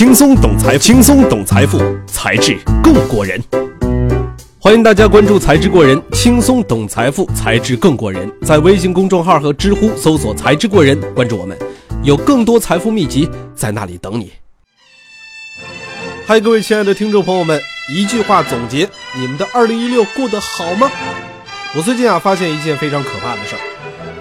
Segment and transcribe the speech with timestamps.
[0.00, 3.38] 轻松懂财，轻松懂财富，才智更过人。
[4.58, 8.32] 欢迎大家关注“才智过人”，轻松懂财富，才智更过人。
[8.40, 11.54] 在微信公众号和知乎搜索“才智过人”，关注我们，
[12.02, 14.32] 有更多财富秘籍在那里等你。
[16.24, 17.60] 嗨，各位亲爱的听众朋友们，
[17.94, 20.90] 一句话总结：你们的二零一六过得好吗？
[21.76, 23.60] 我最近啊，发现一件非常可怕的事儿。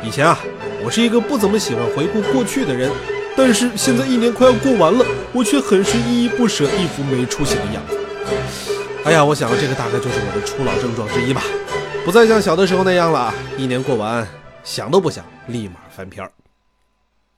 [0.04, 0.38] 以前啊，
[0.84, 2.92] 我是一个不怎么喜欢回顾过去的人。
[3.38, 7.98] 但是现在一年快要过完了，我却很是依依不舍，一副没出息的样子。
[9.04, 11.44] 哎呀，我想这个大概就是我的初老症状之一吧，
[12.04, 13.34] 不再像小的时候那样了。
[13.58, 14.28] 一年过完，
[14.64, 16.32] 想都不想，立马翻篇儿。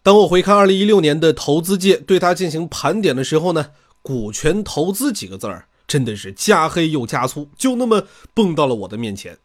[0.01, 3.67] 当我回看2016年的投资界，对它进行盘点的时候呢，
[4.01, 9.37] 股权投资几个字儿真的是加黑又加粗，就那么蹦到了我的面前。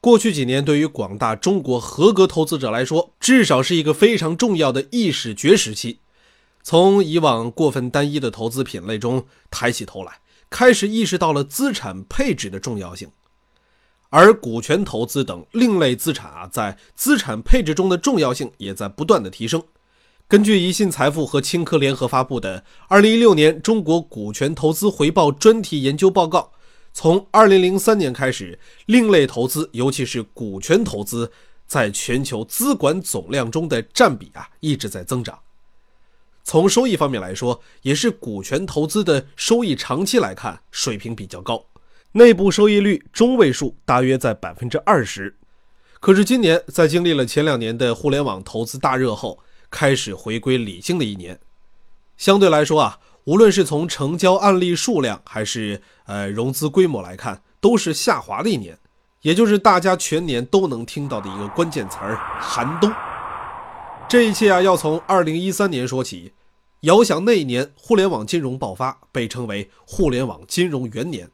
[0.00, 6.00] 过去几年，对于广大中国合格投资者来说，至少是一个非常重要的意识觉时期。
[6.62, 13.10] 从以往过分单一的投资品类中抬起头来，开始意识到了资产配置的重要性，
[14.10, 19.62] 而股权投资等另类资产啊，在资产配置中的重要性也在不断的提升。
[20.28, 26.52] 根据宜信财富和青科联合发布的《二零一六年中国股权投资回报专题研究报告》。
[26.94, 31.32] 从二零零三年开始，另类投资，尤其是股权投资，
[31.66, 35.38] 在全球资管总量中的占比啊，一直在增长。
[36.44, 41.64] 从收益方面来说，也是股权投资的收益长期来看水平比较高，
[42.12, 45.36] 内部收益率中位数大约在百分之二十。
[46.00, 49.38] 可是今年在经历了前两年的互联网投资大热后，
[49.70, 51.38] 开始回归理性的一年，
[52.16, 52.98] 相对来说啊。
[53.24, 58.76] 无论是从成交案例数量，还是呃融资规模来看，都是下滑的一年，
[59.20, 62.92] 也就是大家全年都能听到的一个关键词儿——寒冬。
[64.12, 66.34] 这一切啊，要从二零一三年说起。
[66.80, 71.30] 遥想那一年，互联网金融爆发，被称为“互联网金融元年”。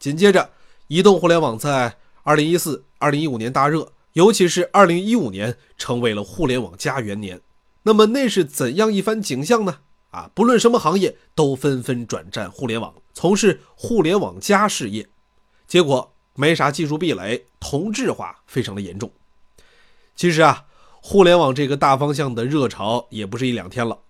[0.00, 0.52] 紧接着，
[0.86, 7.42] 移动互联网在二零一四、二零一五年大热，尤其是二零一五年成为了互联网加元年。
[7.82, 9.80] 那么，那是怎样一番景象呢？
[10.12, 15.06] 啊，不论什么行业，都纷纷转战互联网，从事互联网加事业，
[15.66, 19.12] 结果没啥技术壁垒，同质化非常的严重。
[20.16, 20.64] 其实啊，
[21.10, 24.00] 互联网这个大方向的热潮也不是一两天了。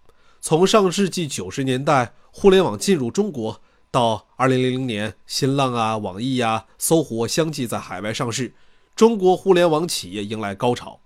[0.41, 3.61] 从上世纪九十年代互联网进入中国，
[3.93, 8.53] 到二零零零年新浪啊、网易呀、搜狐相继在海外上市，
[8.97, 10.99] 中国互联网企业迎来高潮。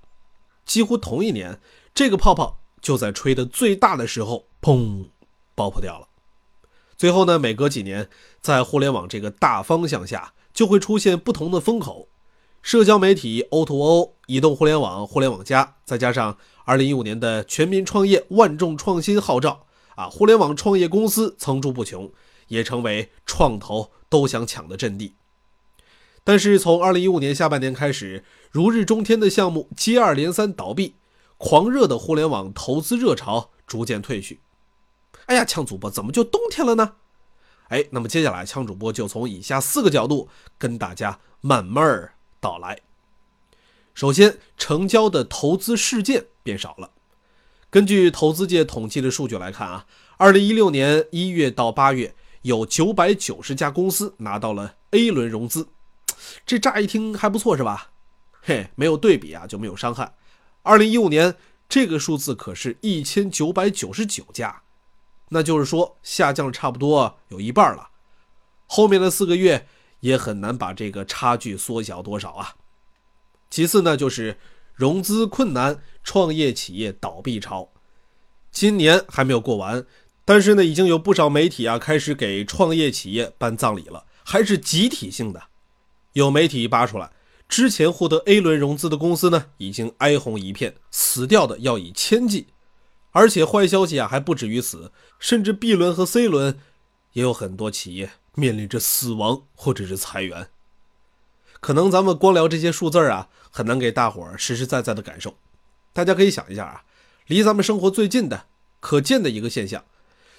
[0.64, 1.60] 几乎同一年，
[1.94, 4.46] 这个泡泡就在吹得最大的时候。
[4.62, 5.08] 砰，
[5.54, 6.08] 爆破掉了。
[6.96, 8.08] 最后呢，每隔几年，
[8.40, 12.08] 在互联网这个大方向下，就会出现不同的风口。
[12.62, 22.12] 社交媒体 O2O、移动互联网、互联网加，再加上2015年的全民创业、万众创新号召啊，互联网创业公司层出不穷，
[22.46, 25.16] 也成为创投都想抢的阵地。
[26.22, 30.94] 但是从2015年下半年开始，如日中天的项目接二连三倒闭，
[31.36, 34.38] 狂热的互联网投资热潮逐渐退去。
[35.26, 36.92] 哎呀，枪主播怎么就冬天了呢？
[37.70, 42.80] 哎，那么接下来枪主播就从以下四个角度跟大家慢慢儿到来。
[43.94, 46.90] 首先，成交的投资事件变少了。
[47.70, 49.86] 根据投资界统计的数据来看啊，
[50.18, 55.68] 二零一六年一月到八月，有九百九十家公司拿到了 A 轮融资。
[56.44, 57.92] 这乍一听还不错是吧？
[58.42, 60.14] 嘿，没有对比啊就没有伤害。
[60.62, 61.36] 二零一五年
[61.68, 64.62] 这个数字可是一千九百九十九家。
[65.28, 67.88] 那就是说，下降差不多有一半了，
[68.66, 69.66] 后面的四个月
[70.02, 72.54] 也很难把这个差距缩小多少啊。
[73.50, 74.38] 其次呢，就是
[74.74, 77.70] 融资困难，创业企业倒闭潮。
[78.50, 79.86] 今年还没有过完，
[80.24, 85.42] 但是呢，已经有不少媒体啊开始给创业企业办葬礼了，还是集体性的。
[86.12, 87.10] 有媒体扒出来，
[87.48, 92.48] 之前获得 A 轮融资的公司呢，已经哀鸿一片，死掉的要以千计。
[93.12, 96.58] 而且坏消息啊还不止于此，甚至 B 轮和 C 轮
[97.12, 100.48] 也有很多企业面临着死亡或者是裁员。
[101.60, 105.34] 可能咱们光聊这些数字啊，很难给大伙儿实实在在的感受。
[105.92, 106.84] 大家可以想一下啊，
[107.26, 108.46] 离咱们生活最近的、
[108.80, 109.84] 可见的一个现象，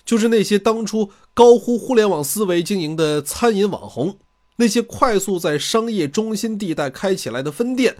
[0.04, 4.18] 就是那些当初高呼互联网思维经营的餐饮网红，
[4.58, 7.96] 那些快速在商业中心地带开起来的分店，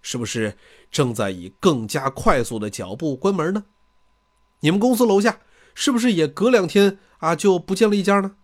[0.00, 0.56] 是不是
[0.92, 3.64] 正在以更加快速的脚步关门呢？
[4.60, 5.40] 你们公司楼下
[5.74, 8.36] 是不是也隔两天啊就不见了一家呢？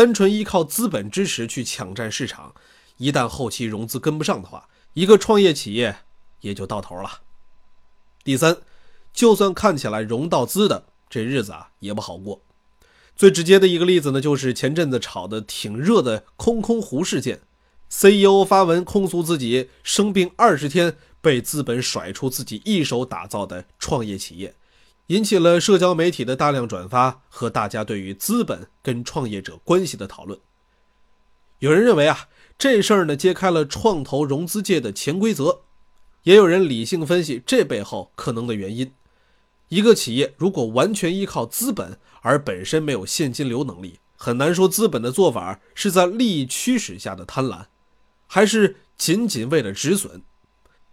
[0.00, 2.54] 单纯依靠资本支持去抢占市场，
[2.96, 5.94] 一旦后期融资跟不上的话，一个创业企业
[6.40, 7.20] 也就到头了。
[8.24, 8.62] 第三，
[9.12, 12.40] 就算看起来融到资的这日子啊也不好过，
[13.14, 17.42] 最直接的一个例子呢，就是前阵子炒得挺热的空空湖事件
[17.90, 24.54] ，CEO 发文控诉自己生病二十天被资本甩出自己一手打造的创业企业，
[25.10, 30.38] 引起了社交媒体的大量转发和大家对于资本跟创业者关系的讨论。
[31.58, 35.62] 有人认为啊，这事儿呢揭开了创投融资界的潜规则，
[36.22, 38.92] 也有人理性分析这背后可能的原因。
[39.68, 47.64] 一个企业如果完全依靠资本，而本身没有现金流能力，很难说资本的做法是在利益驱使下的贪婪，
[48.28, 50.22] 还是仅仅为了止损。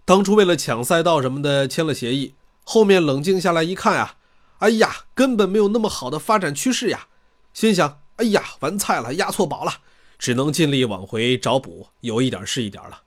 [0.03, 2.33] 当初为了抢赛道什么的签了协议，
[2.69, 4.15] 后面冷静下来一看呀，
[4.57, 7.07] 哎呀，根本没有那么好的发展趋势呀，
[7.53, 9.71] 心想，哎呀，完菜了，押错宝了，
[10.19, 13.03] 只能尽力往回找补，有一点是一点了。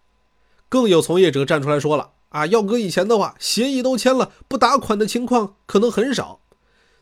[0.71, 2.13] 更有从业者站出来说了。
[2.31, 6.41] 啊，要搁以前的话，协议都签了，不打款的情况可能很少。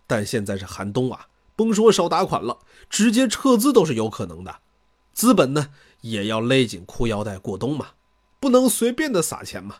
[0.09, 2.59] 但现在是寒冬啊，甭说少打款了，
[2.91, 4.57] 直接撤资都是有可能的。
[5.13, 5.69] 资本呢，
[6.01, 7.91] 也要勒紧裤腰带过冬嘛，
[8.41, 9.77] 不能随便的撒钱嘛。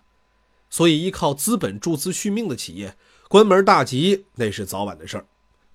[0.71, 2.97] 所以，依靠资本注资续命的企业，
[3.29, 5.27] 关门大吉那是早晚的事儿。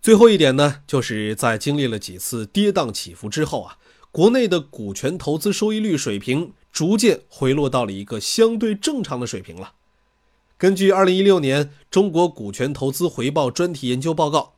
[0.02, 3.78] 最后一点呢，就是在经历了几次跌宕起伏之后啊，
[4.12, 6.54] 国内的股权投资收益率水平。
[6.74, 9.74] 逐渐回落到了一个相对正常的水平了。
[10.58, 14.56] 根据2016年中国股权投资回报专题研究报告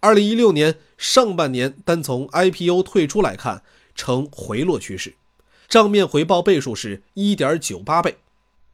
[0.00, 3.62] ，2016年上半年单从 IPO 退出来看，
[3.94, 5.16] 呈回落趋势，
[5.68, 8.16] 账面回报倍数是1.98倍，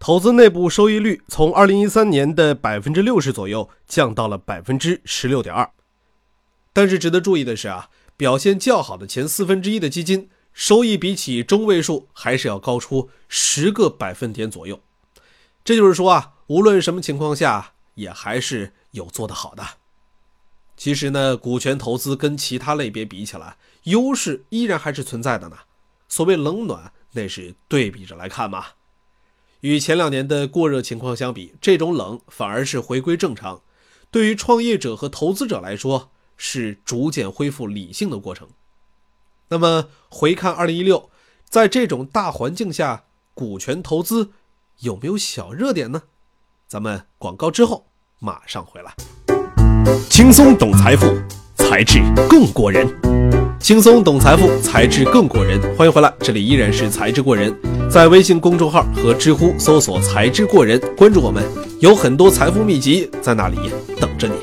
[0.04, 5.70] 投资内部收益率从2013年的60%左右降到了16.2%。
[6.74, 10.28] 但是值得注意的是啊，表现较好的前四分之一的基金。
[10.52, 14.78] 收益比起中位数还是要高出十个百分点左右，
[15.64, 19.64] 这就是说啊，无论什么情况下，也还是有做得好的。
[20.76, 25.56] 其实呢，股权投资跟其他类别比起来，优势依然还是存在的呢。
[26.10, 28.66] 所谓冷暖，那是对比着来看嘛。
[29.64, 33.62] 与前两年的过热情况相比，这种冷反而是回归正常。
[34.10, 38.48] 对于创业者和投资者来说，是逐渐恢复理性的过程。
[39.48, 41.08] 那么回看二零一六，
[41.48, 44.32] 在这种大环境下，股权投资
[44.80, 46.02] 有没有小热点呢？
[46.68, 47.86] 咱们广告之后
[48.18, 48.94] 马上回来。
[50.10, 51.06] 轻松懂财富，
[51.56, 52.86] 才智更过人。
[53.58, 55.58] 轻松懂财富，才智更过人。
[55.74, 57.58] 欢迎回来，这里依然是才智过人。
[57.90, 61.44] 在微信公众号和知乎搜索“才智过人”，关注我们，
[61.80, 63.56] 有很多财富秘籍在那里
[64.00, 64.34] 等着你。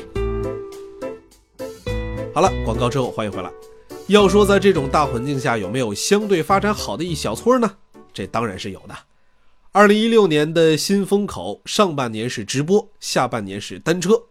[2.34, 3.50] 好了，广告之后欢迎回来。
[4.06, 7.70] 要说在这种大环境下有没有相对发展好的一小撮呢？
[8.14, 8.96] 这当然是有的。
[9.70, 14.22] 二零一六年的新风口，上半年是直播，下半年是单车。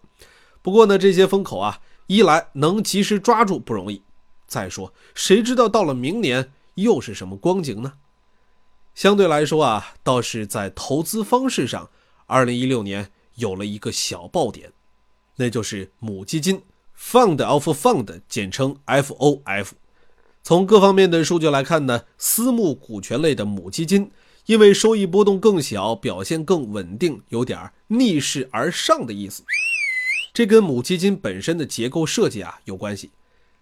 [0.63, 4.01] 不过呢，这些风口啊，一来能及时抓住不容易，
[4.47, 7.93] 再说谁知道到了明年又是什么光景呢？
[8.93, 11.89] 相对来说啊，倒是在投资方式上，
[12.25, 14.71] 二零一六年有了一个小爆点，
[15.37, 16.61] 那就是母基金。
[17.03, 19.69] Fund of Fund，简称 FOF。
[20.43, 24.11] 从各方面的数据来看呢，私募股权类的母基金
[24.45, 29.43] 因为收益波动更小，表现更稳定，有点逆势而上的意思。
[30.31, 33.09] 这跟母基金本身的结构设计啊有关系。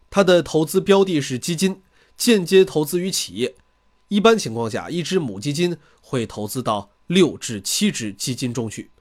[0.10, 1.82] 它的投资标的是基金，
[2.18, 3.56] 间接投资于企业。
[4.10, 8.92] 一般情况下，一只母基金会投资到六至七只基金中去，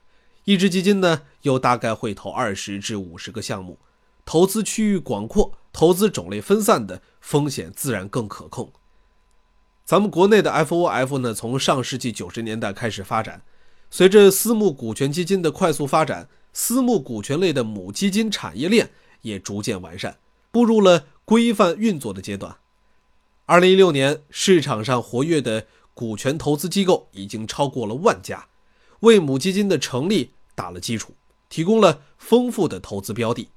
[0.45, 3.79] 一只基金呢又大概会投二十至五十个项目。
[4.25, 8.71] 投资区域广阔，投资种类分散的风险自然更可控。
[9.87, 13.41] 咱们国内的 FOF 呢，从上世纪九十年代开始发展，
[13.91, 18.91] 随着私募股权基金的快速发展，私募股权类的母基金产业链
[19.23, 20.19] 也逐渐完善，
[20.51, 22.55] 步入了规范运作的阶段。
[23.51, 28.47] 二零一六年，市场上活跃的股权投资机构已经超过了万家，
[29.01, 31.15] 为母基金的成立打了基础，
[31.49, 33.49] 提供了丰富的投资标的。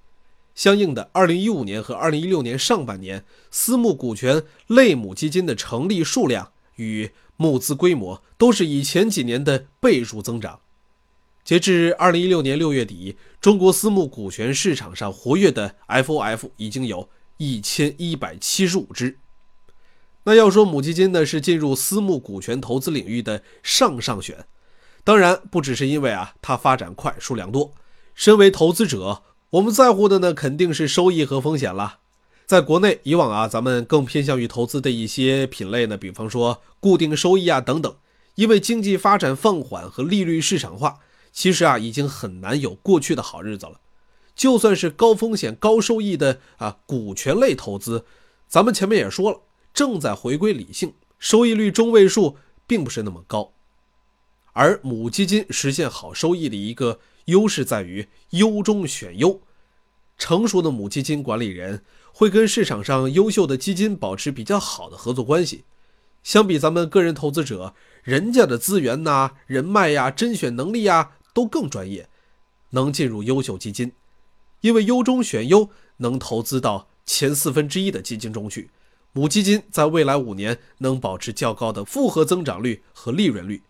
[0.56, 10.62] 相应的，二零一五年和二零一六年上半年，私募股权类母基金的成立数量与募资规模都是以前几年的倍数增长。
[11.44, 19.18] 截至二零一六年六月底，中国私募股权市场上活跃的 FOF 已经有一千一百七十五只。
[20.24, 24.46] 那要说母基金呢，是进入私募股权投资领域的上上选，
[25.04, 27.72] 当然不只是因为啊它发展快、数量多。
[28.13, 29.24] 身为投资者。
[29.51, 31.98] 我们在乎的呢，肯定是收益和风险了。
[32.46, 37.94] 在国内，以往啊，咱们更偏向于投资的一些品类呢，比方说固定收益啊等等。
[38.36, 41.00] 因为经济发展放缓和利率市场化，
[41.34, 43.82] 其实啊，已经很难有过去的好日子了。
[44.34, 48.06] 就算是高风险高收益的啊股权类投资，
[48.48, 49.42] 咱们前面也说了，
[49.74, 52.38] 正在回归理性，收益率中位数
[52.68, 53.54] 并不是那么高。
[54.54, 59.42] 而母基金实现好收益的一个优势在于优中选优，
[60.18, 65.63] 成熟的母基金管理人会跟市场上优秀的基金保持比较好的合作关系。
[66.22, 67.74] 相比咱们个人投资者，
[68.04, 72.10] 人家的资源呐、人脉呀、甄选能力呀都更专业，
[72.72, 73.94] 能进入优秀基金。
[74.60, 78.70] 因为优中选优，能投资到前四分之一的基金中去，
[79.13, 83.63] 母基金在未来五年能保持较高的复合增长率和利润率。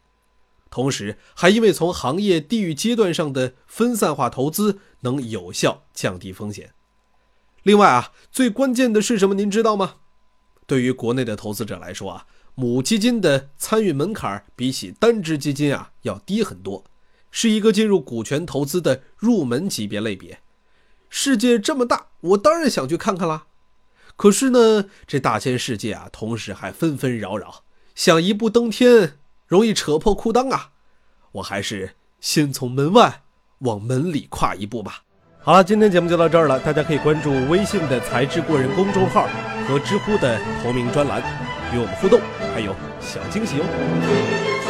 [0.70, 6.74] 同时，还因为从行业地域阶段上的分散化投资，能有效降低风险。
[7.64, 9.36] 另外啊，最关键的是什么？
[9.36, 9.96] 您知道吗？
[10.66, 16.86] 对于国内的投资者来说啊，母基金的参与门槛比起单只基金啊要低很多，
[17.30, 20.40] 是一个进入股权投资的入门级别类别。
[21.10, 23.48] 世界这么大，我当然想去看看啦。
[24.16, 27.64] 可是呢，这大千世界啊，同时还纷纷扰扰，
[27.96, 29.18] 想一步登天。
[29.48, 30.70] 容易扯破裤裆啊！
[31.34, 33.24] 我还是先从门外
[33.60, 35.04] 往门里跨一步吧。
[35.42, 39.28] 好了，今天节目就到这儿了，大家可以关注微信的“才智过人”公众号
[39.68, 41.22] 和知乎的同名专栏，
[41.74, 42.22] 与我们互动，
[42.54, 44.61] 还有小惊喜哦。